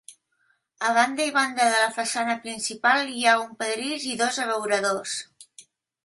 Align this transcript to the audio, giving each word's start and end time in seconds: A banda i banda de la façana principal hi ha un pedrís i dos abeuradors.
A 0.87 0.87
banda 0.97 1.25
i 1.31 1.33
banda 1.33 1.67
de 1.73 1.81
la 1.83 1.91
façana 1.97 2.35
principal 2.45 3.11
hi 3.17 3.25
ha 3.25 3.35
un 3.41 3.51
pedrís 3.59 4.07
i 4.13 4.17
dos 4.23 4.39
abeuradors. 4.45 5.15